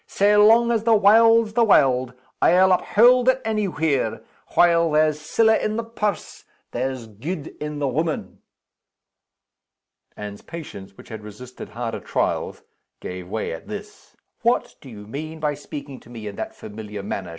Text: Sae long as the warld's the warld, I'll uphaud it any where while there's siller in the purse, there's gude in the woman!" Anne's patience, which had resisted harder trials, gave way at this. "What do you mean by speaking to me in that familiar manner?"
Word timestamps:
Sae 0.07 0.35
long 0.35 0.71
as 0.71 0.83
the 0.83 0.95
warld's 0.95 1.53
the 1.53 1.63
warld, 1.63 2.13
I'll 2.41 2.71
uphaud 2.71 3.27
it 3.27 3.39
any 3.45 3.65
where 3.67 4.23
while 4.55 4.89
there's 4.89 5.19
siller 5.21 5.53
in 5.53 5.75
the 5.75 5.83
purse, 5.83 6.43
there's 6.71 7.05
gude 7.05 7.49
in 7.61 7.77
the 7.77 7.87
woman!" 7.87 8.39
Anne's 10.17 10.41
patience, 10.41 10.97
which 10.97 11.09
had 11.09 11.21
resisted 11.21 11.69
harder 11.69 11.99
trials, 11.99 12.63
gave 12.99 13.27
way 13.29 13.53
at 13.53 13.67
this. 13.67 14.17
"What 14.41 14.73
do 14.81 14.89
you 14.89 15.05
mean 15.05 15.39
by 15.39 15.53
speaking 15.53 15.99
to 15.99 16.09
me 16.09 16.25
in 16.25 16.35
that 16.37 16.55
familiar 16.55 17.03
manner?" 17.03 17.29